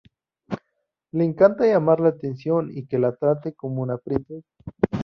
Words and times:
Le 1.11 1.23
encanta 1.23 1.67
llamar 1.67 1.99
la 1.99 2.09
atención 2.09 2.71
y 2.75 2.87
que 2.87 2.97
la 2.97 3.15
traten 3.15 3.51
como 3.53 3.81
a 3.81 3.83
una 3.83 3.97
princesa. 3.99 4.49